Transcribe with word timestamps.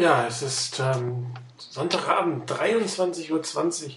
Ja, 0.00 0.26
es 0.26 0.40
ist 0.40 0.80
ähm, 0.80 1.26
Sonntagabend, 1.58 2.50
23.20 2.50 3.84
Uhr. 3.84 3.90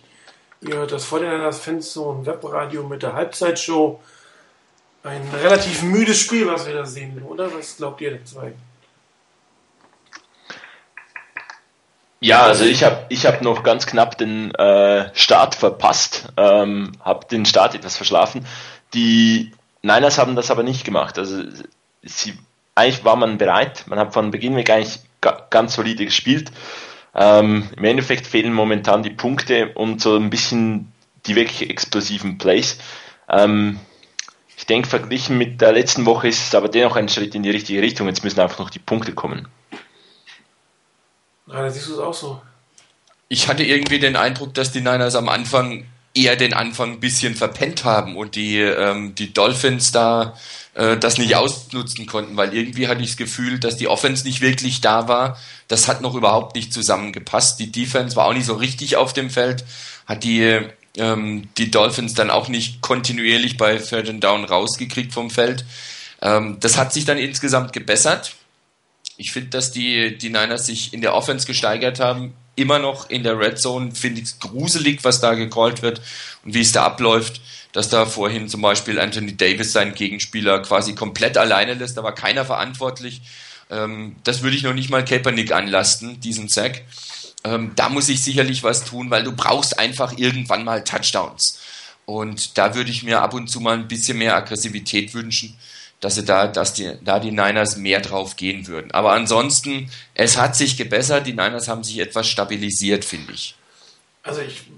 Ihr 0.59 0.75
hört 0.75 0.91
das 0.91 1.05
Vorderlanders 1.05 1.59
Fanzone 1.59 2.25
Webradio 2.25 2.83
mit 2.83 3.03
der 3.03 3.13
Halbzeitshow. 3.13 4.01
Ein 5.05 5.21
relativ 5.41 5.81
müdes 5.81 6.19
Spiel, 6.19 6.45
was 6.45 6.67
wir 6.67 6.73
da 6.73 6.85
sehen, 6.85 7.23
oder? 7.23 7.55
Was 7.55 7.77
glaubt 7.77 8.01
ihr 8.01 8.09
der 8.09 8.25
zwei? 8.25 8.51
Ja, 12.19 12.41
also 12.41 12.65
ich 12.65 12.83
habe 12.83 13.05
ich 13.07 13.25
hab 13.25 13.41
noch 13.41 13.63
ganz 13.63 13.85
knapp 13.85 14.17
den 14.17 14.53
äh, 14.55 15.09
Start 15.15 15.55
verpasst, 15.55 16.33
ähm, 16.35 16.91
habe 16.99 17.27
den 17.27 17.45
Start 17.45 17.75
etwas 17.75 17.95
verschlafen. 17.95 18.45
Die 18.93 19.53
Niners 19.83 20.17
haben 20.17 20.35
das 20.35 20.51
aber 20.51 20.63
nicht 20.63 20.83
gemacht. 20.83 21.17
Also 21.17 21.43
sie, 22.01 22.37
eigentlich 22.75 23.05
war 23.05 23.15
man 23.15 23.37
bereit, 23.37 23.85
man 23.87 23.99
hat 23.99 24.13
von 24.13 24.31
Beginn 24.31 24.57
weg 24.57 24.69
eigentlich 24.69 24.99
ganz 25.49 25.75
solide 25.75 26.05
gespielt. 26.05 26.51
Ähm, 27.15 27.69
Im 27.77 27.83
Endeffekt 27.83 28.27
fehlen 28.27 28.53
momentan 28.53 29.03
die 29.03 29.11
Punkte 29.11 29.73
und 29.73 30.01
so 30.01 30.15
ein 30.15 30.29
bisschen 30.29 30.91
die 31.25 31.35
wirklich 31.35 31.69
explosiven 31.69 32.37
Plays. 32.37 32.77
Ähm, 33.29 33.79
ich 34.57 34.65
denke, 34.65 34.87
verglichen 34.87 35.37
mit 35.37 35.61
der 35.61 35.73
letzten 35.73 36.05
Woche 36.05 36.27
ist 36.27 36.47
es 36.47 36.55
aber 36.55 36.69
dennoch 36.69 36.95
ein 36.95 37.09
Schritt 37.09 37.35
in 37.35 37.43
die 37.43 37.49
richtige 37.49 37.81
Richtung. 37.81 38.07
Jetzt 38.07 38.23
müssen 38.23 38.39
einfach 38.39 38.59
noch 38.59 38.69
die 38.69 38.79
Punkte 38.79 39.13
kommen. 39.13 39.47
Ja, 41.47 41.61
da 41.61 41.69
siehst 41.69 41.87
du 41.87 41.93
es 41.93 41.99
auch 41.99 42.13
so. 42.13 42.41
Ich 43.27 43.47
hatte 43.47 43.63
irgendwie 43.63 43.99
den 43.99 44.15
Eindruck, 44.15 44.53
dass 44.53 44.71
die 44.71 44.81
Niners 44.81 45.15
am 45.15 45.29
Anfang 45.29 45.85
eher 46.13 46.35
den 46.35 46.53
Anfang 46.53 46.93
ein 46.93 46.99
bisschen 46.99 47.35
verpennt 47.35 47.85
haben 47.85 48.15
und 48.15 48.35
die, 48.35 48.59
ähm, 48.59 49.15
die 49.15 49.33
Dolphins 49.33 49.91
da 49.91 50.37
äh, 50.75 50.97
das 50.97 51.17
nicht 51.17 51.35
ausnutzen 51.35 52.05
konnten, 52.05 52.37
weil 52.37 52.53
irgendwie 52.53 52.87
hatte 52.87 53.01
ich 53.01 53.09
das 53.09 53.17
Gefühl, 53.17 53.59
dass 53.59 53.77
die 53.77 53.87
Offense 53.87 54.25
nicht 54.25 54.41
wirklich 54.41 54.81
da 54.81 55.07
war. 55.07 55.37
Das 55.67 55.87
hat 55.87 56.01
noch 56.01 56.13
überhaupt 56.13 56.55
nicht 56.55 56.71
zusammengepasst. 56.71 57.59
Die 57.59 57.71
Defense 57.71 58.15
war 58.15 58.25
auch 58.25 58.33
nicht 58.33 58.45
so 58.45 58.53
richtig 58.53 58.95
auf 58.95 59.13
dem 59.13 59.29
Feld, 59.29 59.65
hat 60.05 60.23
die, 60.23 60.59
ähm, 60.97 61.49
die 61.57 61.71
Dolphins 61.71 62.13
dann 62.13 62.29
auch 62.29 62.47
nicht 62.47 62.81
kontinuierlich 62.81 63.57
bei 63.57 63.77
Third 63.77 64.09
and 64.09 64.23
Down 64.23 64.45
rausgekriegt 64.45 65.13
vom 65.13 65.31
Feld. 65.31 65.65
Ähm, 66.21 66.57
das 66.59 66.77
hat 66.77 66.93
sich 66.93 67.05
dann 67.05 67.17
insgesamt 67.17 67.73
gebessert. 67.73 68.35
Ich 69.17 69.31
finde, 69.31 69.49
dass 69.49 69.71
die, 69.71 70.17
die 70.17 70.29
Niners 70.29 70.67
sich 70.67 70.93
in 70.93 71.01
der 71.01 71.15
Offense 71.15 71.47
gesteigert 71.47 71.99
haben, 71.99 72.33
immer 72.55 72.79
noch 72.79 73.09
in 73.09 73.23
der 73.23 73.39
Red 73.39 73.59
Zone, 73.59 73.93
finde 73.93 74.21
ich 74.21 74.27
es 74.27 74.39
gruselig, 74.39 75.03
was 75.03 75.19
da 75.19 75.33
gecallt 75.33 75.81
wird 75.81 76.01
und 76.43 76.53
wie 76.53 76.61
es 76.61 76.71
da 76.71 76.83
abläuft 76.83 77.41
dass 77.73 77.89
da 77.89 78.05
vorhin 78.05 78.47
zum 78.47 78.61
Beispiel 78.61 78.99
Anthony 78.99 79.35
Davis 79.35 79.73
seinen 79.73 79.95
Gegenspieler 79.95 80.59
quasi 80.61 80.93
komplett 80.95 81.37
alleine 81.37 81.73
lässt, 81.73 81.97
da 81.97 82.03
war 82.03 82.15
keiner 82.15 82.45
verantwortlich. 82.45 83.21
Ähm, 83.69 84.15
das 84.23 84.43
würde 84.43 84.55
ich 84.55 84.63
noch 84.63 84.75
nicht 84.75 84.89
mal 84.89 85.03
Kaepernick 85.03 85.51
anlasten, 85.51 86.19
diesen 86.21 86.47
Sack. 86.47 86.83
Ähm, 87.43 87.73
da 87.75 87.89
muss 87.89 88.09
ich 88.09 88.21
sicherlich 88.21 88.63
was 88.63 88.85
tun, 88.85 89.09
weil 89.09 89.23
du 89.23 89.33
brauchst 89.33 89.79
einfach 89.79 90.17
irgendwann 90.17 90.63
mal 90.63 90.83
Touchdowns. 90.83 91.59
Und 92.05 92.57
da 92.57 92.75
würde 92.75 92.91
ich 92.91 93.03
mir 93.03 93.21
ab 93.21 93.33
und 93.33 93.49
zu 93.49 93.59
mal 93.59 93.75
ein 93.75 93.87
bisschen 93.87 94.19
mehr 94.19 94.35
Aggressivität 94.35 95.13
wünschen, 95.13 95.57
dass 96.03 96.15
sie 96.15 96.25
da, 96.25 96.47
dass 96.47 96.73
die, 96.73 96.97
da 97.01 97.19
die 97.19 97.31
Niners 97.31 97.77
mehr 97.77 98.01
drauf 98.01 98.35
gehen 98.35 98.67
würden. 98.67 98.91
Aber 98.91 99.13
ansonsten, 99.13 99.89
es 100.13 100.37
hat 100.37 100.53
sich 100.53 100.75
gebessert, 100.75 101.25
die 101.25 101.31
Niners 101.31 101.69
haben 101.69 101.83
sich 101.83 101.99
etwas 101.99 102.27
stabilisiert, 102.27 103.05
finde 103.05 103.31
ich. 103.31 103.55
Also 104.21 104.41
ich 104.41 104.69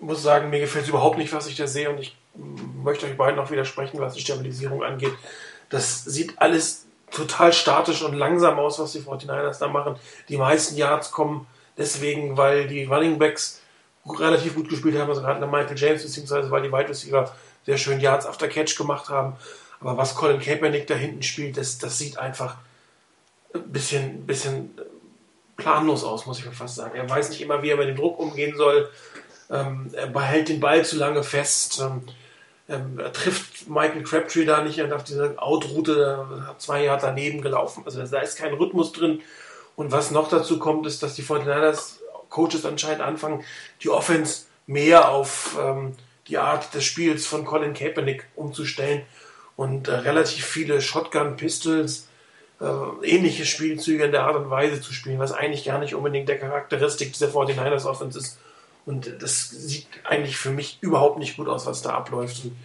muss 0.00 0.24
sagen, 0.24 0.50
mir 0.50 0.58
gefällt 0.58 0.84
es 0.84 0.88
überhaupt 0.88 1.18
nicht, 1.18 1.32
was 1.32 1.46
ich 1.46 1.54
da 1.54 1.68
sehe 1.68 1.88
und 1.88 2.00
ich 2.00 2.16
möchte 2.82 3.06
euch 3.06 3.16
beiden 3.16 3.36
noch 3.36 3.50
widersprechen, 3.52 4.00
was 4.00 4.14
die 4.14 4.20
Stabilisierung 4.20 4.82
angeht. 4.82 5.12
Das 5.70 6.04
sieht 6.04 6.34
alles 6.38 6.86
total 7.12 7.52
statisch 7.52 8.02
und 8.02 8.14
langsam 8.14 8.58
aus, 8.58 8.80
was 8.80 8.90
die 8.90 9.00
49ers 9.00 9.60
da 9.60 9.68
machen. 9.68 9.94
Die 10.28 10.36
meisten 10.36 10.76
Yards 10.76 11.12
kommen 11.12 11.46
deswegen, 11.78 12.36
weil 12.36 12.66
die 12.66 12.84
Running 12.84 13.20
Backs 13.20 13.60
relativ 14.04 14.56
gut 14.56 14.68
gespielt 14.68 14.98
haben, 14.98 15.10
also 15.10 15.22
gerade 15.22 15.46
Michael 15.46 15.78
James, 15.78 16.02
beziehungsweise 16.02 16.50
weil 16.50 16.62
die 16.62 16.72
Wide 16.72 16.88
Receiver 16.88 17.32
sehr 17.64 17.78
schön 17.78 18.00
Yards 18.00 18.26
after 18.26 18.48
Catch 18.48 18.76
gemacht 18.76 19.08
haben. 19.08 19.36
Aber 19.80 19.96
was 19.96 20.14
Colin 20.14 20.40
Kaepernick 20.40 20.86
da 20.86 20.94
hinten 20.94 21.22
spielt, 21.22 21.56
das, 21.56 21.78
das 21.78 21.98
sieht 21.98 22.18
einfach 22.18 22.56
ein 23.54 23.70
bisschen, 23.70 24.26
bisschen 24.26 24.70
planlos 25.56 26.04
aus, 26.04 26.26
muss 26.26 26.38
ich 26.38 26.46
mal 26.46 26.52
fast 26.52 26.76
sagen. 26.76 26.96
Er 26.96 27.08
weiß 27.08 27.30
nicht 27.30 27.40
immer, 27.40 27.62
wie 27.62 27.70
er 27.70 27.76
mit 27.76 27.88
dem 27.88 27.96
Druck 27.96 28.18
umgehen 28.18 28.56
soll. 28.56 28.90
Ähm, 29.50 29.90
er 29.92 30.08
behält 30.08 30.48
den 30.48 30.60
Ball 30.60 30.84
zu 30.84 30.96
lange 30.96 31.22
fest. 31.22 31.80
Ähm, 31.80 32.02
ähm, 32.68 32.98
er 32.98 33.12
trifft 33.12 33.68
Michael 33.68 34.02
Crabtree 34.02 34.44
da 34.44 34.62
nicht 34.62 34.80
auf 34.92 35.04
dieser 35.04 35.40
Outroute 35.40 36.44
hat 36.46 36.60
zwei 36.60 36.84
Jahre 36.84 37.00
daneben 37.00 37.40
gelaufen. 37.40 37.82
Also 37.86 38.04
da 38.04 38.20
ist 38.20 38.38
kein 38.38 38.54
Rhythmus 38.54 38.92
drin. 38.92 39.22
Und 39.76 39.92
was 39.92 40.10
noch 40.10 40.28
dazu 40.28 40.58
kommt, 40.58 40.86
ist, 40.86 41.02
dass 41.02 41.14
die 41.14 41.22
49ers 41.22 41.98
Coaches 42.28 42.64
anscheinend 42.64 43.02
anfangen, 43.02 43.44
die 43.82 43.90
Offense 43.90 44.46
mehr 44.66 45.10
auf 45.10 45.56
ähm, 45.60 45.94
die 46.28 46.38
Art 46.38 46.74
des 46.74 46.84
Spiels 46.84 47.24
von 47.24 47.44
Colin 47.44 47.74
Kaepernick 47.74 48.26
umzustellen 48.34 49.02
und 49.56 49.88
äh, 49.88 49.94
relativ 49.94 50.44
viele 50.44 50.80
Shotgun-Pistols, 50.80 52.08
äh, 52.60 52.64
ähnliche 53.02 53.44
Spielzüge 53.44 54.04
in 54.04 54.12
der 54.12 54.24
Art 54.24 54.36
und 54.36 54.50
Weise 54.50 54.80
zu 54.80 54.92
spielen, 54.92 55.18
was 55.18 55.32
eigentlich 55.32 55.64
gar 55.64 55.78
nicht 55.78 55.94
unbedingt 55.94 56.28
der 56.28 56.38
Charakteristik 56.38 57.12
dieser 57.12 57.28
49ers 57.28 57.86
Offense 57.86 58.18
ist. 58.18 58.38
Und 58.84 59.20
das 59.20 59.50
sieht 59.50 59.88
eigentlich 60.04 60.36
für 60.36 60.50
mich 60.50 60.78
überhaupt 60.80 61.18
nicht 61.18 61.36
gut 61.36 61.48
aus, 61.48 61.66
was 61.66 61.82
da 61.82 61.90
abläuft. 61.90 62.44
Und 62.44 62.56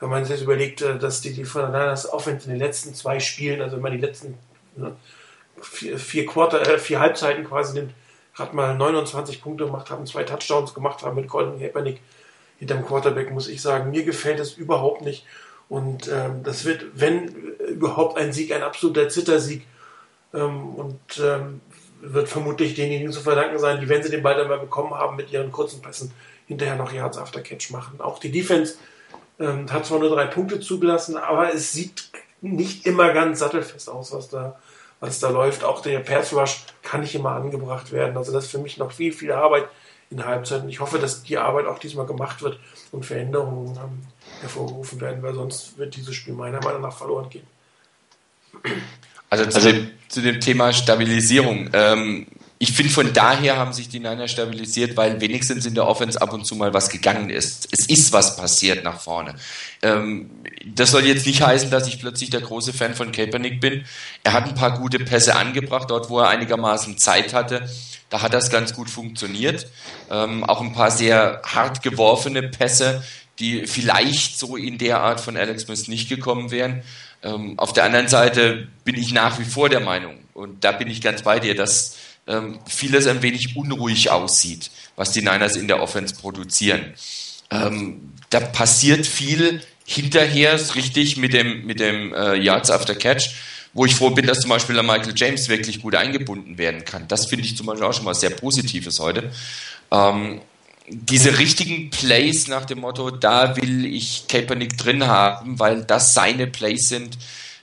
wenn 0.00 0.10
man 0.10 0.24
sich 0.24 0.32
jetzt 0.32 0.42
überlegt, 0.42 0.82
äh, 0.82 0.98
dass 0.98 1.20
die, 1.20 1.32
die 1.32 1.44
Fernandes 1.44 2.12
Offense 2.12 2.46
in 2.46 2.50
den 2.50 2.60
letzten 2.60 2.94
zwei 2.94 3.20
Spielen, 3.20 3.62
also 3.62 3.76
wenn 3.76 3.82
man 3.82 3.92
die 3.92 3.98
letzten 3.98 4.36
ne, 4.76 4.96
vier, 5.60 5.98
vier, 5.98 6.26
Quarter, 6.26 6.62
äh, 6.62 6.78
vier 6.78 7.00
Halbzeiten 7.00 7.44
quasi 7.44 7.74
nimmt, 7.74 7.92
gerade 8.34 8.54
mal 8.56 8.74
29 8.76 9.42
Punkte 9.42 9.66
gemacht 9.66 9.90
haben, 9.90 10.06
zwei 10.06 10.24
Touchdowns 10.24 10.74
gemacht 10.74 11.02
haben 11.02 11.16
mit 11.16 11.28
Colin 11.28 11.58
Kaepernick 11.58 12.00
hinterm 12.58 12.86
Quarterback, 12.86 13.30
muss 13.30 13.48
ich 13.48 13.62
sagen, 13.62 13.90
mir 13.90 14.04
gefällt 14.04 14.38
es 14.38 14.52
überhaupt 14.52 15.02
nicht. 15.02 15.24
Und 15.70 16.08
ähm, 16.08 16.42
das 16.42 16.66
wird, 16.66 16.84
wenn 16.94 17.28
überhaupt 17.28 18.18
ein 18.18 18.32
Sieg, 18.32 18.52
ein 18.52 18.62
absoluter 18.62 19.08
Zittersieg. 19.08 19.66
Ähm, 20.34 20.74
und 20.74 21.00
ähm, 21.22 21.62
wird 22.02 22.28
vermutlich 22.28 22.74
denjenigen 22.74 23.12
zu 23.12 23.20
verdanken 23.20 23.58
sein, 23.58 23.80
die, 23.80 23.88
wenn 23.88 24.02
sie 24.02 24.10
den 24.10 24.22
Ball 24.22 24.36
dann 24.36 24.48
mal 24.48 24.58
bekommen 24.58 24.94
haben, 24.94 25.16
mit 25.16 25.32
ihren 25.32 25.52
kurzen 25.52 25.82
Pässen 25.82 26.12
hinterher 26.46 26.76
noch 26.76 26.92
Yards 26.92 27.18
after 27.18 27.40
Catch 27.40 27.70
machen. 27.70 28.00
Auch 28.00 28.18
die 28.18 28.30
Defense 28.30 28.74
ähm, 29.38 29.70
hat 29.70 29.86
zwar 29.86 29.98
nur 29.98 30.10
drei 30.10 30.26
Punkte 30.26 30.60
zugelassen, 30.60 31.16
aber 31.16 31.54
es 31.54 31.72
sieht 31.72 32.10
nicht 32.40 32.86
immer 32.86 33.12
ganz 33.12 33.40
sattelfest 33.40 33.90
aus, 33.90 34.12
was 34.12 34.28
da, 34.28 34.58
was 35.00 35.18
da 35.18 35.30
läuft. 35.30 35.64
Auch 35.64 35.80
der 35.80 36.00
Pass 36.00 36.32
Rush 36.32 36.64
kann 36.82 37.00
nicht 37.00 37.14
immer 37.14 37.32
angebracht 37.32 37.90
werden. 37.92 38.16
Also 38.16 38.32
das 38.32 38.44
ist 38.44 38.50
für 38.50 38.58
mich 38.58 38.78
noch 38.78 38.92
viel, 38.92 39.12
viel 39.12 39.32
Arbeit 39.32 39.68
in 40.10 40.18
der 40.18 40.26
Halbzeit. 40.26 40.62
Und 40.62 40.68
ich 40.68 40.80
hoffe, 40.80 40.98
dass 40.98 41.22
die 41.22 41.38
Arbeit 41.38 41.66
auch 41.66 41.78
diesmal 41.78 42.06
gemacht 42.06 42.42
wird 42.42 42.58
und 42.92 43.06
Veränderungen 43.06 43.76
ähm, 43.76 44.02
hervorgerufen 44.40 45.00
werden, 45.00 45.22
weil 45.22 45.34
sonst 45.34 45.78
wird 45.78 45.96
dieses 45.96 46.14
Spiel 46.14 46.34
meiner 46.34 46.60
Meinung 46.62 46.82
nach 46.82 46.96
verloren 46.96 47.30
gehen. 47.30 47.46
Also, 49.30 49.44
zu, 49.46 49.56
also 49.56 49.72
dem, 49.72 49.90
zu 50.08 50.20
dem 50.20 50.40
Thema 50.40 50.72
Stabilisierung. 50.72 51.70
Ähm, 51.72 52.26
ich 52.62 52.72
finde, 52.72 52.92
von 52.92 53.14
daher 53.14 53.56
haben 53.56 53.72
sich 53.72 53.88
die 53.88 54.00
Niners 54.00 54.32
stabilisiert, 54.32 54.94
weil 54.94 55.18
wenigstens 55.22 55.64
in 55.64 55.74
der 55.74 55.86
Offense 55.86 56.20
ab 56.20 56.34
und 56.34 56.44
zu 56.44 56.54
mal 56.54 56.74
was 56.74 56.90
gegangen 56.90 57.30
ist. 57.30 57.66
Es 57.72 57.86
ist 57.86 58.12
was 58.12 58.36
passiert 58.36 58.84
nach 58.84 59.00
vorne. 59.00 59.34
Ähm, 59.80 60.28
das 60.66 60.90
soll 60.90 61.06
jetzt 61.06 61.24
nicht 61.24 61.40
heißen, 61.40 61.70
dass 61.70 61.88
ich 61.88 61.98
plötzlich 61.98 62.28
der 62.28 62.42
große 62.42 62.74
Fan 62.74 62.94
von 62.94 63.12
Kaepernick 63.12 63.62
bin. 63.62 63.86
Er 64.24 64.34
hat 64.34 64.46
ein 64.46 64.54
paar 64.54 64.78
gute 64.78 64.98
Pässe 64.98 65.36
angebracht, 65.36 65.88
dort 65.88 66.10
wo 66.10 66.20
er 66.20 66.28
einigermaßen 66.28 66.98
Zeit 66.98 67.32
hatte. 67.32 67.66
Da 68.10 68.20
hat 68.20 68.34
das 68.34 68.50
ganz 68.50 68.74
gut 68.74 68.90
funktioniert. 68.90 69.66
Ähm, 70.10 70.44
auch 70.44 70.60
ein 70.60 70.74
paar 70.74 70.90
sehr 70.90 71.40
hart 71.46 71.82
geworfene 71.82 72.42
Pässe, 72.42 73.02
die 73.38 73.66
vielleicht 73.66 74.38
so 74.38 74.58
in 74.58 74.76
der 74.76 75.00
Art 75.00 75.22
von 75.22 75.38
Alex 75.38 75.62
Smith 75.62 75.88
nicht 75.88 76.10
gekommen 76.10 76.50
wären. 76.50 76.82
Ähm, 77.22 77.58
auf 77.58 77.72
der 77.72 77.84
anderen 77.84 78.08
Seite 78.08 78.68
bin 78.84 78.96
ich 78.96 79.14
nach 79.14 79.38
wie 79.38 79.44
vor 79.44 79.70
der 79.70 79.80
Meinung, 79.80 80.18
und 80.34 80.64
da 80.64 80.72
bin 80.72 80.88
ich 80.88 81.00
ganz 81.00 81.22
bei 81.22 81.38
dir, 81.38 81.54
dass 81.54 81.96
ähm, 82.26 82.58
vieles 82.66 83.06
ein 83.06 83.22
wenig 83.22 83.56
unruhig 83.56 84.10
aussieht, 84.10 84.70
was 84.96 85.12
die 85.12 85.20
Niners 85.20 85.56
in 85.56 85.68
der 85.68 85.82
Offense 85.82 86.14
produzieren. 86.14 86.94
Ähm, 87.50 88.12
da 88.30 88.40
passiert 88.40 89.06
viel 89.06 89.60
hinterher, 89.84 90.54
ist 90.54 90.76
richtig, 90.76 91.16
mit 91.16 91.32
dem, 91.32 91.66
mit 91.66 91.80
dem 91.80 92.14
äh, 92.14 92.36
Yards 92.36 92.70
after 92.70 92.94
Catch, 92.94 93.30
wo 93.72 93.84
ich 93.86 93.94
froh 93.94 94.10
bin, 94.10 94.26
dass 94.26 94.40
zum 94.40 94.50
Beispiel 94.50 94.74
der 94.74 94.84
Michael 94.84 95.14
James 95.16 95.48
wirklich 95.48 95.82
gut 95.82 95.94
eingebunden 95.94 96.58
werden 96.58 96.84
kann. 96.84 97.08
Das 97.08 97.26
finde 97.26 97.44
ich 97.44 97.56
zum 97.56 97.66
Beispiel 97.66 97.86
auch 97.86 97.92
schon 97.92 98.04
mal 98.04 98.14
sehr 98.14 98.30
Positives 98.30 99.00
heute. 99.00 99.30
Ähm, 99.90 100.40
diese 100.88 101.38
richtigen 101.38 101.90
Plays 101.90 102.48
nach 102.48 102.64
dem 102.64 102.80
Motto, 102.80 103.10
da 103.10 103.56
will 103.56 103.84
ich 103.84 104.26
Kaepernick 104.28 104.76
drin 104.76 105.06
haben, 105.06 105.58
weil 105.58 105.84
das 105.84 106.14
seine 106.14 106.46
Plays 106.46 106.88
sind, 106.88 107.16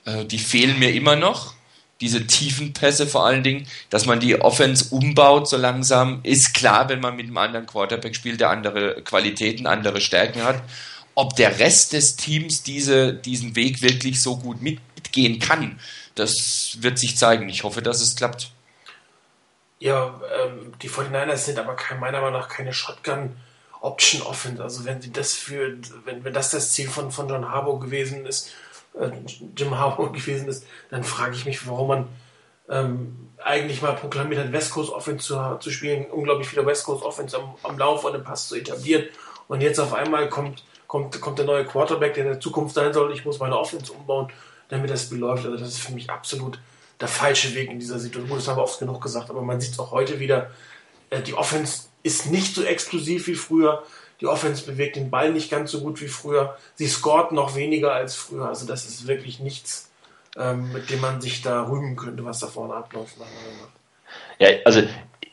äh, 0.04 0.24
die 0.24 0.38
fehlen 0.38 0.78
mir 0.78 0.92
immer 0.92 1.16
noch. 1.16 1.54
Diese 2.00 2.26
tiefen 2.26 2.72
Pässe 2.72 3.06
vor 3.06 3.26
allen 3.26 3.42
Dingen, 3.42 3.66
dass 3.90 4.06
man 4.06 4.20
die 4.20 4.40
Offense 4.40 4.94
umbaut 4.94 5.48
so 5.48 5.56
langsam, 5.56 6.20
ist 6.22 6.54
klar, 6.54 6.88
wenn 6.88 7.00
man 7.00 7.16
mit 7.16 7.26
einem 7.26 7.38
anderen 7.38 7.66
Quarterback 7.66 8.14
spielt, 8.14 8.40
der 8.40 8.50
andere 8.50 9.02
Qualitäten, 9.02 9.66
andere 9.66 10.00
Stärken 10.00 10.44
hat. 10.44 10.62
Ob 11.14 11.34
der 11.34 11.58
Rest 11.58 11.94
des 11.94 12.14
Teams 12.14 12.62
diese, 12.62 13.12
diesen 13.12 13.56
Weg 13.56 13.82
wirklich 13.82 14.22
so 14.22 14.36
gut 14.36 14.62
mitgehen 14.62 15.40
kann, 15.40 15.80
das 16.14 16.78
wird 16.80 16.98
sich 16.98 17.16
zeigen. 17.16 17.48
Ich 17.48 17.64
hoffe, 17.64 17.82
dass 17.82 18.00
es 18.00 18.14
klappt. 18.14 18.52
Ja, 19.80 20.20
ähm, 20.40 20.72
die 20.82 20.90
49ers 20.90 21.36
sind 21.36 21.58
aber 21.58 21.74
kein, 21.74 22.00
meiner 22.00 22.20
Meinung 22.20 22.40
nach 22.40 22.48
keine 22.48 22.72
Shotgun 22.72 23.36
Option 23.80 24.22
Offense. 24.22 24.62
Also 24.62 24.84
wenn 24.84 25.00
sie 25.00 25.12
das 25.12 25.34
für, 25.34 25.78
wenn, 26.04 26.24
wenn 26.24 26.34
das 26.34 26.50
das 26.50 26.72
Ziel 26.72 26.88
von, 26.88 27.12
von 27.12 27.28
John 27.28 27.48
Harbour 27.48 27.80
gewesen 27.80 28.26
ist, 28.26 28.50
äh, 28.94 29.10
Jim 29.56 29.76
Harbour 29.76 30.12
gewesen 30.12 30.48
ist, 30.48 30.66
dann 30.90 31.04
frage 31.04 31.34
ich 31.34 31.44
mich, 31.44 31.66
warum 31.66 31.88
man 31.88 32.08
ähm, 32.68 33.28
eigentlich 33.44 33.82
mal 33.82 33.94
proklamiert 33.94 34.44
hat, 34.44 34.52
West 34.52 34.72
Coast 34.72 34.90
Offense 34.90 35.26
zu, 35.26 35.58
zu 35.60 35.70
spielen, 35.70 36.06
unglaublich 36.06 36.48
viele 36.48 36.66
West 36.66 36.84
Coast 36.84 37.04
Offense 37.04 37.36
am, 37.36 37.54
am 37.62 37.78
Lauf 37.78 38.04
und 38.04 38.14
im 38.14 38.24
Pass 38.24 38.48
zu 38.48 38.56
etablieren. 38.56 39.04
Und 39.46 39.60
jetzt 39.60 39.78
auf 39.78 39.94
einmal 39.94 40.28
kommt, 40.28 40.64
kommt, 40.86 41.20
kommt 41.20 41.38
der 41.38 41.46
neue 41.46 41.64
Quarterback, 41.64 42.14
der 42.14 42.24
in 42.24 42.30
der 42.30 42.40
Zukunft 42.40 42.74
sein 42.74 42.92
soll, 42.92 43.12
ich 43.12 43.24
muss 43.24 43.38
meine 43.38 43.58
Offense 43.58 43.92
umbauen, 43.92 44.30
damit 44.68 44.90
das 44.90 45.04
Spiel 45.04 45.18
läuft. 45.18 45.44
Also 45.46 45.56
das 45.56 45.68
ist 45.68 45.78
für 45.78 45.92
mich 45.92 46.10
absolut 46.10 46.58
der 47.00 47.08
falsche 47.08 47.54
Weg 47.54 47.70
in 47.70 47.78
dieser 47.78 47.98
Situation. 47.98 48.36
Das 48.36 48.48
haben 48.48 48.56
wir 48.56 48.64
oft 48.64 48.78
genug 48.78 49.00
gesagt, 49.00 49.30
aber 49.30 49.42
man 49.42 49.60
sieht 49.60 49.72
es 49.72 49.78
auch 49.78 49.92
heute 49.92 50.18
wieder. 50.18 50.50
Äh, 51.10 51.22
die 51.22 51.34
Offense 51.34 51.84
ist 52.02 52.26
nicht 52.26 52.54
so 52.54 52.62
exklusiv 52.62 53.26
wie 53.26 53.34
früher. 53.34 53.82
Die 54.20 54.26
Offense 54.26 54.64
bewegt 54.64 54.96
den 54.96 55.10
Ball 55.10 55.32
nicht 55.32 55.50
ganz 55.50 55.70
so 55.70 55.80
gut 55.80 56.00
wie 56.00 56.08
früher. 56.08 56.56
Sie 56.74 56.88
scoret 56.88 57.32
noch 57.32 57.54
weniger 57.54 57.92
als 57.92 58.14
früher. 58.14 58.48
Also 58.48 58.66
das 58.66 58.86
ist 58.86 59.06
wirklich 59.06 59.38
nichts, 59.38 59.90
ähm, 60.36 60.72
mit 60.72 60.90
dem 60.90 61.00
man 61.00 61.20
sich 61.20 61.42
da 61.42 61.68
rühmen 61.68 61.96
könnte, 61.96 62.24
was 62.24 62.40
da 62.40 62.48
vorne 62.48 62.74
abläuft. 62.74 63.14
Ja, 64.38 64.48
also 64.64 64.82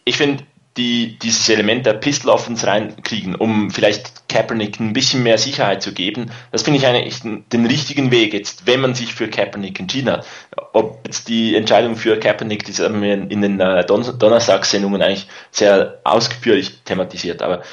ich 0.04 0.18
finde, 0.18 0.44
die 0.78 1.18
dieses 1.20 1.48
Element 1.48 1.86
der 1.86 1.94
Pistol 1.94 2.32
Offense 2.32 2.68
reinkriegen, 2.68 3.36
um 3.36 3.72
vielleicht 3.72 4.28
Kaepernick 4.28 4.80
ein 4.80 4.92
bisschen 4.92 5.24
mehr 5.24 5.38
Sicherheit 5.38 5.82
zu 5.82 5.94
geben. 5.94 6.32
Das 6.52 6.64
finde 6.64 6.80
ich 6.80 6.86
eigentlich 6.86 7.22
den 7.22 7.66
richtigen 7.66 8.12
Weg 8.12 8.34
jetzt, 8.34 8.68
wenn 8.68 8.82
man 8.82 8.94
sich 8.94 9.14
für 9.14 9.30
Kaepernick 9.30 9.80
entschieden 9.80 10.12
hat. 10.12 10.28
Ob 10.74 11.00
jetzt 11.06 11.30
die 11.30 11.56
Entscheidung 11.56 11.96
für 11.96 12.20
Kaepernick, 12.20 12.66
das 12.66 12.80
haben 12.80 13.02
wir 13.02 13.14
in 13.14 13.42
den 13.42 13.60
äh, 13.62 13.86
Don 13.86 14.04
Donnerstagssendungen 14.20 15.02
eigentlich 15.02 15.28
sehr 15.52 16.02
ausführlich 16.04 16.82
thematisiert. 16.84 17.42
Aber 17.42 17.64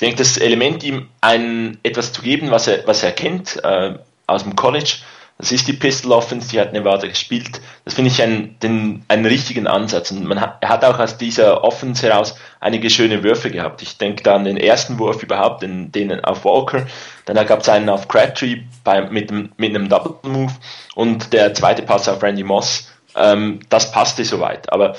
ich 0.00 0.06
denke, 0.06 0.16
das 0.16 0.38
Element, 0.38 0.82
ihm 0.82 1.08
ein 1.20 1.76
etwas 1.82 2.14
zu 2.14 2.22
geben, 2.22 2.50
was 2.50 2.66
er, 2.66 2.86
was 2.86 3.02
er 3.02 3.12
kennt 3.12 3.62
äh, 3.62 3.98
aus 4.26 4.44
dem 4.44 4.56
College, 4.56 4.94
das 5.36 5.52
ist 5.52 5.68
die 5.68 5.74
Pistol 5.74 6.12
Offense, 6.12 6.48
die 6.48 6.58
hat 6.58 6.72
Nevada 6.72 7.06
gespielt. 7.06 7.60
Das 7.84 7.92
finde 7.92 8.10
ich 8.10 8.22
einen, 8.22 8.58
den, 8.60 9.04
einen 9.08 9.26
richtigen 9.26 9.66
Ansatz. 9.66 10.10
Und 10.10 10.24
man 10.24 10.40
hat, 10.40 10.56
er 10.62 10.70
hat 10.70 10.86
auch 10.86 10.98
aus 10.98 11.18
dieser 11.18 11.64
Offense 11.64 12.06
heraus 12.06 12.34
einige 12.60 12.88
schöne 12.88 13.22
Würfe 13.22 13.50
gehabt. 13.50 13.82
Ich 13.82 13.98
denke 13.98 14.22
da 14.22 14.36
an 14.36 14.44
den 14.44 14.56
ersten 14.56 14.98
Wurf 14.98 15.22
überhaupt, 15.22 15.62
den, 15.62 15.92
den 15.92 16.24
auf 16.24 16.46
Walker. 16.46 16.86
Dann 17.26 17.46
gab 17.46 17.60
es 17.60 17.68
einen 17.68 17.90
auf 17.90 18.08
Crabtree 18.08 18.62
bei, 18.84 19.02
mit, 19.02 19.30
mit 19.30 19.74
einem 19.74 19.90
Double 19.90 20.14
Move 20.22 20.52
und 20.94 21.34
der 21.34 21.52
zweite 21.52 21.82
Pass 21.82 22.08
auf 22.08 22.22
Randy 22.22 22.42
Moss. 22.42 22.90
Ähm, 23.16 23.60
das 23.68 23.92
passte 23.92 24.24
soweit. 24.24 24.72
Aber 24.72 24.94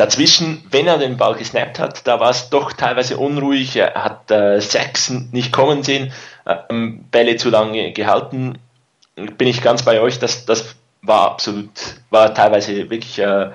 dazwischen, 0.00 0.64
wenn 0.70 0.86
er 0.86 0.98
den 0.98 1.16
Ball 1.16 1.34
gesnappt 1.34 1.78
hat, 1.78 2.06
da 2.06 2.20
war 2.20 2.30
es 2.30 2.50
doch 2.50 2.72
teilweise 2.72 3.18
unruhig. 3.18 3.76
Er 3.76 3.94
hat 3.94 4.30
äh, 4.30 4.60
Saxon 4.60 5.28
nicht 5.32 5.52
kommen 5.52 5.82
sehen, 5.82 6.12
ähm, 6.46 7.04
Bälle 7.10 7.36
zu 7.36 7.50
lange 7.50 7.92
gehalten 7.92 8.58
bin 9.14 9.48
ich 9.48 9.62
ganz 9.62 9.82
bei 9.82 10.00
euch, 10.00 10.18
das, 10.18 10.46
das 10.46 10.76
war 11.02 11.22
absolut, 11.22 11.70
war 12.10 12.34
teilweise 12.34 12.90
wirklich 12.90 13.18
äh, 13.18 13.50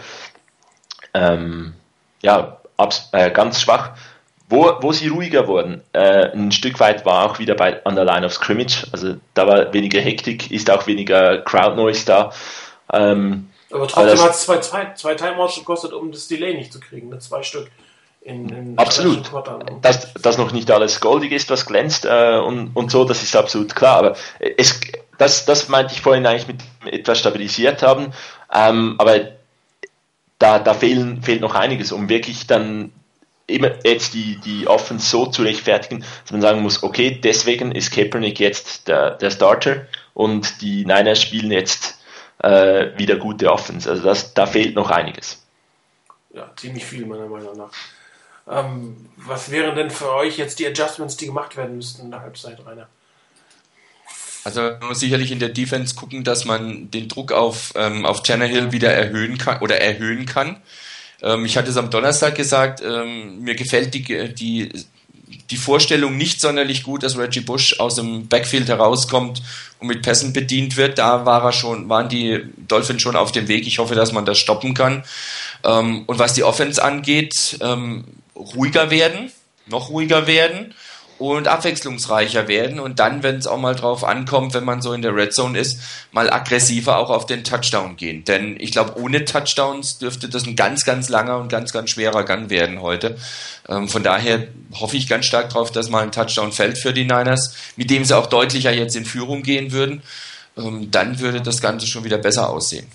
ähm, 1.13 1.74
ja, 2.21 2.57
abs, 2.77 3.09
äh, 3.12 3.31
ganz 3.31 3.62
schwach. 3.62 3.91
Wo, 4.48 4.77
wo 4.81 4.91
sie 4.91 5.07
ruhiger 5.07 5.48
wurden, 5.48 5.81
äh, 5.94 6.31
ein 6.31 6.51
Stück 6.51 6.80
weit 6.80 7.03
war 7.03 7.25
auch 7.25 7.39
wieder 7.39 7.56
bei 7.56 7.83
an 7.83 7.95
der 7.95 8.06
Line 8.06 8.25
of 8.27 8.33
Scrimmage, 8.33 8.86
also 8.91 9.15
da 9.33 9.48
war 9.48 9.74
weniger 9.74 10.00
Hektik, 10.00 10.51
ist 10.51 10.69
auch 10.69 10.86
weniger 10.86 11.39
Crowd 11.41 11.75
Noise 11.75 12.06
da. 12.06 12.31
Ähm, 12.94 13.50
aber 13.71 13.88
trotzdem 13.88 14.21
hat 14.21 14.31
es 14.31 14.41
zwei, 14.41 14.59
zwei, 14.59 14.94
zwei 14.94 15.15
Timeouts 15.15 15.56
gekostet, 15.56 15.94
um 15.94 16.12
das 16.12 16.27
Delay 16.27 16.56
nicht 16.56 16.71
zu 16.71 16.79
kriegen, 16.79 17.09
ne? 17.09 17.19
zwei 17.19 17.44
Stück. 17.44 17.69
In, 18.21 18.50
in 18.50 18.77
absolut. 18.77 19.31
Dass, 19.83 20.13
dass 20.15 20.38
noch 20.39 20.51
nicht 20.51 20.71
alles 20.71 21.00
goldig 21.00 21.31
ist, 21.31 21.51
was 21.51 21.65
glänzt 21.67 22.06
äh, 22.06 22.39
und, 22.39 22.71
und 22.75 22.89
so, 22.89 23.06
das 23.06 23.21
ist 23.21 23.35
absolut 23.35 23.75
klar. 23.75 23.97
Aber 23.97 24.15
es, 24.39 24.81
das, 25.19 25.45
das 25.45 25.67
meinte 25.67 25.94
ich 25.94 26.01
vorhin 26.01 26.25
eigentlich 26.25 26.47
mit 26.47 26.62
etwas 26.91 27.19
stabilisiert 27.19 27.83
haben. 27.83 28.13
Ähm, 28.51 28.95
aber 28.97 29.29
da, 30.39 30.57
da 30.59 30.73
fehlen, 30.73 31.21
fehlt 31.21 31.41
noch 31.41 31.53
einiges, 31.53 31.91
um 31.91 32.09
wirklich 32.09 32.47
dann 32.47 32.91
immer 33.47 33.71
jetzt 33.83 34.13
die, 34.13 34.38
die 34.38 34.67
Offense 34.67 35.07
so 35.07 35.27
zu 35.27 35.44
rechtfertigen, 35.44 36.03
dass 36.23 36.31
man 36.31 36.41
sagen 36.41 36.62
muss, 36.62 36.81
okay, 36.81 37.19
deswegen 37.23 37.71
ist 37.71 37.91
Kaepernick 37.91 38.39
jetzt 38.39 38.88
der, 38.88 39.12
der 39.12 39.29
Starter 39.29 39.88
und 40.13 40.62
die 40.62 40.85
Niners 40.85 41.21
spielen 41.21 41.51
jetzt 41.51 42.00
äh, 42.39 42.97
wieder 42.97 43.17
gute 43.17 43.51
Offense. 43.51 43.89
Also 43.89 44.03
das, 44.03 44.33
da 44.33 44.45
fehlt 44.45 44.75
noch 44.75 44.89
einiges. 44.89 45.43
Ja, 46.33 46.51
ziemlich 46.55 46.85
viel 46.85 47.05
meiner 47.05 47.27
Meinung 47.27 47.57
nach. 47.57 47.71
Ähm, 48.47 49.09
was 49.15 49.49
wären 49.49 49.75
denn 49.75 49.89
für 49.89 50.13
euch 50.13 50.37
jetzt 50.37 50.59
die 50.59 50.67
Adjustments, 50.67 51.17
die 51.17 51.25
gemacht 51.25 51.57
werden 51.57 51.77
müssten 51.77 52.03
in 52.03 52.11
der 52.11 52.21
Halbzeit, 52.21 52.59
Rainer? 52.65 52.87
Also 54.43 54.61
man 54.61 54.89
muss 54.89 54.99
sicherlich 54.99 55.31
in 55.31 55.39
der 55.39 55.49
Defense 55.49 55.95
gucken, 55.95 56.23
dass 56.23 56.45
man 56.45 56.91
den 56.91 57.07
Druck 57.07 57.31
auf, 57.31 57.73
ähm, 57.75 58.05
auf 58.05 58.21
Tannehill 58.21 58.71
wieder 58.71 58.91
erhöhen 58.91 59.39
kann 59.39 59.59
oder 59.61 59.81
erhöhen 59.81 60.27
kann. 60.27 60.61
Ähm, 61.23 61.45
ich 61.45 61.57
hatte 61.57 61.71
es 61.71 61.77
am 61.77 61.89
Donnerstag 61.89 62.35
gesagt, 62.35 62.81
ähm, 62.81 63.39
mir 63.39 63.55
gefällt 63.55 63.95
die, 63.95 64.33
die, 64.35 64.71
die 65.50 65.57
Vorstellung 65.57 66.18
nicht 66.18 66.42
sonderlich 66.42 66.83
gut, 66.83 67.04
dass 67.04 67.18
Reggie 67.18 67.42
Bush 67.42 67.80
aus 67.80 67.95
dem 67.95 68.27
Backfield 68.27 68.68
herauskommt 68.68 69.42
und 69.80 69.88
mit 69.88 70.01
Pässen 70.01 70.33
bedient 70.33 70.77
wird. 70.77 70.98
Da 70.98 71.25
war 71.25 71.44
er 71.44 71.51
schon, 71.51 71.89
waren 71.89 72.10
die 72.10 72.42
Dolphins 72.68 73.01
schon 73.01 73.16
auf 73.16 73.31
dem 73.31 73.48
Weg. 73.48 73.68
Ich 73.68 73.80
hoffe, 73.80 73.95
dass 73.95 74.12
man 74.12 74.25
das 74.25 74.38
stoppen 74.38 74.74
kann. 74.74 75.04
Ähm, 75.63 76.04
und 76.07 76.19
was 76.19 76.33
die 76.33 76.44
Offense 76.44 76.83
angeht, 76.83 77.57
ähm, 77.62 78.06
ruhiger 78.36 78.89
werden, 78.92 79.31
noch 79.68 79.89
ruhiger 79.89 80.27
werden 80.27 80.74
und 81.17 81.47
abwechslungsreicher 81.47 82.47
werden 82.47 82.79
und 82.79 83.00
dann, 83.00 83.23
wenn 83.23 83.38
es 83.38 83.47
auch 83.47 83.57
mal 83.57 83.75
drauf 83.75 84.03
ankommt, 84.03 84.53
wenn 84.53 84.65
man 84.65 84.81
so 84.81 84.91
in 84.91 85.01
der 85.01 85.15
Red 85.15 85.33
Zone 85.33 85.57
ist, 85.57 85.79
mal 86.12 86.29
aggressiver 86.29 86.97
auch 86.97 87.09
auf 87.09 87.25
den 87.25 87.44
Touchdown 87.44 87.95
gehen. 87.95 88.25
Denn 88.25 88.57
ich 88.59 88.71
glaube, 88.71 89.00
ohne 89.00 89.23
Touchdowns 89.23 89.97
dürfte 89.97 90.27
das 90.27 90.45
ein 90.45 90.57
ganz, 90.57 90.83
ganz 90.83 91.07
langer 91.07 91.38
und 91.38 91.47
ganz, 91.47 91.71
ganz 91.71 91.89
schwerer 91.91 92.25
Gang 92.25 92.50
werden 92.50 92.81
heute. 92.81 93.17
Ähm, 93.69 93.88
von 93.88 94.03
daher 94.03 94.47
hoffe 94.73 94.97
ich 94.97 95.07
ganz 95.07 95.25
stark 95.25 95.50
darauf, 95.50 95.71
dass 95.71 95.89
mal 95.89 96.03
ein 96.03 96.12
Touchdown 96.12 96.51
fällt 96.51 96.77
für 96.77 96.91
die 96.91 97.06
Niners, 97.06 97.56
mit 97.77 97.89
dem 97.89 98.03
sie 98.03 98.17
auch 98.17 98.27
deutlicher 98.27 98.73
jetzt 98.73 98.95
in 98.95 99.06
Führung 99.06 99.41
gehen 99.41 99.71
würden. 99.71 100.03
Ähm, 100.57 100.91
dann 100.91 101.19
würde 101.19 101.41
das 101.41 101.62
Ganze 101.62 101.88
schon 101.88 102.03
wieder 102.03 102.17
besser 102.17 102.50
aussehen. 102.50 102.88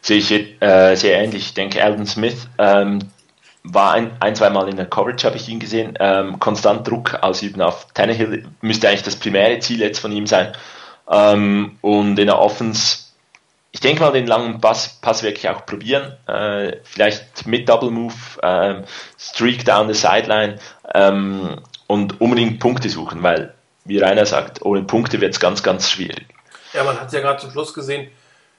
Sehe 0.00 0.18
ich 0.18 0.30
äh, 0.32 0.94
sehr 0.94 1.20
ähnlich. 1.20 1.46
Ich 1.46 1.54
denke, 1.54 1.82
Alden 1.82 2.06
Smith, 2.06 2.48
ähm, 2.58 3.00
war 3.64 3.92
ein, 3.92 4.16
ein 4.20 4.34
zwei 4.34 4.50
Mal 4.50 4.68
in 4.68 4.76
der 4.76 4.86
Coverage, 4.86 5.26
habe 5.26 5.36
ich 5.36 5.48
ihn 5.48 5.60
gesehen. 5.60 5.96
Ähm, 6.00 6.40
konstant 6.40 6.86
Druck 6.86 7.14
ausüben 7.22 7.62
auf 7.62 7.86
Tannehill 7.94 8.44
müsste 8.60 8.88
eigentlich 8.88 9.04
das 9.04 9.16
primäre 9.16 9.58
Ziel 9.60 9.80
jetzt 9.80 10.00
von 10.00 10.12
ihm 10.12 10.26
sein. 10.26 10.52
Ähm, 11.08 11.78
und 11.80 12.18
in 12.18 12.26
der 12.26 12.38
Offense, 12.38 12.98
ich 13.70 13.80
denke 13.80 14.02
mal, 14.02 14.12
den 14.12 14.26
langen 14.26 14.60
Pass, 14.60 14.98
Pass 15.00 15.22
wirklich 15.22 15.48
auch 15.48 15.64
probieren. 15.64 16.16
Äh, 16.26 16.78
vielleicht 16.82 17.46
mit 17.46 17.68
Double 17.68 17.90
Move, 17.90 18.14
äh, 18.42 18.82
Streak 19.18 19.64
down 19.64 19.92
the 19.92 19.94
sideline 19.94 20.58
ähm, 20.94 21.60
und 21.86 22.20
unbedingt 22.20 22.58
Punkte 22.58 22.88
suchen, 22.88 23.22
weil, 23.22 23.54
wie 23.84 23.98
Rainer 23.98 24.26
sagt, 24.26 24.62
ohne 24.62 24.82
Punkte 24.82 25.20
wird 25.20 25.34
es 25.34 25.40
ganz, 25.40 25.62
ganz 25.62 25.88
schwierig. 25.88 26.26
Ja, 26.72 26.82
man 26.82 26.98
hat 26.98 27.08
es 27.08 27.12
ja 27.12 27.20
gerade 27.20 27.40
zum 27.40 27.50
Schluss 27.52 27.72
gesehen, 27.72 28.10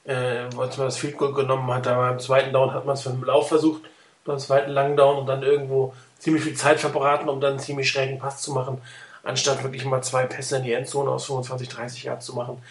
äh, 0.06 0.46
als 0.58 0.78
man 0.78 0.88
das 0.88 0.98
Field 0.98 1.18
Goal 1.18 1.34
genommen 1.34 1.70
hat, 1.74 1.88
aber 1.88 2.08
beim 2.10 2.20
zweiten 2.20 2.54
Down 2.54 2.74
hat 2.74 2.86
man 2.86 2.94
es 2.94 3.02
für 3.02 3.10
den 3.10 3.24
Lauf 3.24 3.50
versucht 3.50 3.82
beim 4.26 4.40
zweiten 4.40 4.72
langen 4.72 4.96
Down 4.96 5.18
und 5.18 5.28
dann 5.28 5.44
irgendwo 5.44 5.94
ziemlich 6.20 6.44
viel 6.44 6.56
Zeit 6.56 6.80
verbraten, 6.80 7.30
um 7.30 7.42
dann 7.42 7.52
einen 7.52 7.60
ziemlich 7.60 7.90
schrägen 7.90 8.20
Pass 8.20 8.42
zu 8.42 8.54
machen, 8.54 8.82
anstatt 9.24 9.64
wirklich 9.64 9.86
mal 9.86 10.02
zwei 10.02 10.26
Pässe 10.26 10.58
in 10.58 10.64
die 10.64 10.74
Endzone 10.74 11.10
aus 11.10 11.26
25, 11.26 11.70
30 11.70 12.04
Yards 12.04 12.26
zu 12.26 12.34
machen. 12.34 12.62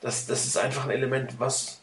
Das, 0.00 0.26
das 0.26 0.44
ist 0.44 0.58
einfach 0.58 0.84
ein 0.84 0.90
Element, 0.90 1.40
was 1.40 1.80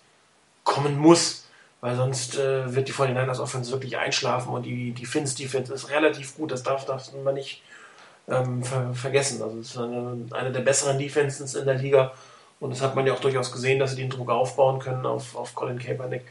kommen 0.63 0.98
muss, 0.98 1.46
weil 1.82 1.96
sonst 1.96 2.38
äh, 2.38 2.74
wird 2.74 2.88
die 2.88 2.94
49ers 2.94 3.39
Offense 3.39 3.72
wirklich 3.72 3.98
einschlafen 3.98 4.53
und 4.53 4.63
die, 4.63 4.91
die 4.91 5.05
Finns 5.05 5.36
Defense 5.36 5.74
ist 5.74 5.89
relativ 5.89 6.36
gut, 6.36 6.51
das 6.51 6.63
darf, 6.63 6.86
darf 6.86 7.12
man 7.24 7.36
nicht 7.36 7.62
ähm, 8.27 8.63
ver 8.63 8.94
vergessen. 8.94 9.41
Also 9.41 9.60
es 9.60 9.72
ist 9.72 9.77
eine, 9.77 10.17
eine, 10.32 10.51
der 10.51 10.62
besseren 10.62 10.98
Defenses 10.98 11.55
in 11.55 11.65
der 11.65 11.75
Liga 11.75 12.13
und 12.60 12.72
das 12.72 12.82
hat 12.82 12.96
man 12.96 13.05
ja 13.05 13.13
auch 13.13 13.20
durchaus 13.20 13.51
gesehen, 13.51 13.79
dass 13.79 13.91
sie 13.91 13.98
den 13.98 14.10
Druck 14.10 14.29
aufbauen 14.29 14.79
können 14.79 15.05
auf, 15.05 15.36
auf 15.36 15.53
Colin 15.55 15.79
Kaepernick. 15.79 16.24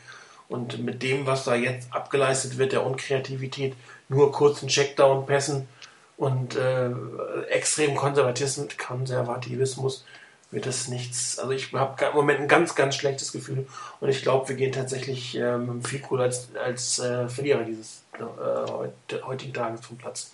Und 0.49 0.85
mit 0.85 1.03
dem, 1.03 1.27
was 1.27 1.45
da 1.45 1.55
jetzt 1.55 1.93
abgeleistet 1.93 2.59
wird, 2.59 2.73
der 2.73 2.85
Unkreativität, 2.85 3.75
nur 4.09 4.33
kurzen 4.33 4.69
Checkdown-Pässen 4.69 5.67
und 6.17 6.57
äh, 6.57 6.91
extrem 7.49 7.97
Konservativismus 7.97 10.05
wird 10.51 10.67
das 10.67 10.89
nichts. 10.89 11.39
Also 11.39 11.53
ich 11.53 11.73
habe 11.73 12.05
im 12.05 12.15
Moment 12.15 12.41
ein 12.41 12.49
ganz, 12.49 12.75
ganz 12.75 12.95
schlechtes 12.95 13.33
Gefühl 13.33 13.67
und 14.01 14.09
ich 14.09 14.23
glaube, 14.23 14.49
wir 14.49 14.57
gehen 14.57 14.73
tatsächlich 14.73 15.35
ähm, 15.35 15.83
viel 15.83 16.01
cooler 16.01 16.25
als, 16.25 16.49
als 16.63 16.99
äh, 17.01 17.29
Verlierer 17.29 17.65
dieses 17.65 18.03
äh, 18.19 19.21
heutigen 19.23 19.53
Tages 19.53 19.85
vom 19.85 19.99
Platz. 19.99 20.33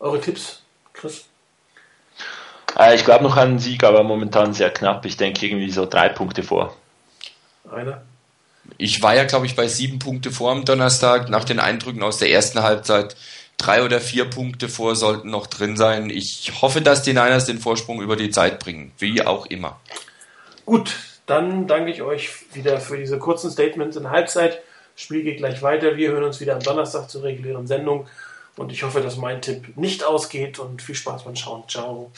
Eure 0.00 0.20
Tipps, 0.20 0.62
Chris? 0.92 1.26
Äh, 2.78 2.96
ich 2.96 3.04
glaube 3.04 3.22
noch 3.22 3.36
an 3.36 3.50
einen 3.50 3.58
Sieg, 3.60 3.84
aber 3.84 4.02
momentan 4.02 4.52
sehr 4.52 4.70
knapp. 4.70 5.04
Ich 5.04 5.16
denke 5.16 5.46
irgendwie 5.46 5.70
so 5.70 5.86
drei 5.86 6.08
Punkte 6.08 6.42
vor. 6.42 6.76
Einer? 7.70 8.02
Ich 8.78 9.02
war 9.02 9.14
ja, 9.14 9.24
glaube 9.24 9.46
ich, 9.46 9.56
bei 9.56 9.68
sieben 9.68 9.98
Punkte 9.98 10.30
vor 10.30 10.52
am 10.52 10.64
Donnerstag. 10.64 11.28
Nach 11.28 11.44
den 11.44 11.60
Eindrücken 11.60 12.02
aus 12.02 12.18
der 12.18 12.30
ersten 12.30 12.62
Halbzeit 12.62 13.16
drei 13.58 13.84
oder 13.84 14.00
vier 14.00 14.24
Punkte 14.24 14.68
vor 14.68 14.96
sollten 14.96 15.30
noch 15.30 15.46
drin 15.46 15.76
sein. 15.76 16.10
Ich 16.10 16.52
hoffe, 16.60 16.80
dass 16.80 17.02
die 17.02 17.12
Niners 17.12 17.44
den 17.44 17.58
Vorsprung 17.58 18.02
über 18.02 18.16
die 18.16 18.30
Zeit 18.30 18.58
bringen, 18.58 18.92
wie 18.98 19.24
auch 19.24 19.46
immer. 19.46 19.80
Gut, 20.64 20.94
dann 21.26 21.66
danke 21.66 21.90
ich 21.90 22.02
euch 22.02 22.30
wieder 22.52 22.80
für 22.80 22.96
diese 22.96 23.18
kurzen 23.18 23.50
Statements 23.50 23.96
in 23.96 24.10
Halbzeit. 24.10 24.60
Spiel 24.96 25.22
geht 25.22 25.38
gleich 25.38 25.62
weiter. 25.62 25.96
Wir 25.96 26.10
hören 26.10 26.24
uns 26.24 26.40
wieder 26.40 26.54
am 26.54 26.60
Donnerstag 26.60 27.08
zur 27.10 27.22
regulären 27.22 27.66
Sendung. 27.66 28.06
Und 28.56 28.70
ich 28.70 28.82
hoffe, 28.82 29.00
dass 29.00 29.16
mein 29.16 29.40
Tipp 29.40 29.76
nicht 29.76 30.04
ausgeht 30.04 30.58
und 30.58 30.82
viel 30.82 30.94
Spaß 30.94 31.24
beim 31.24 31.36
Schauen. 31.36 31.64
Ciao. 31.68 32.12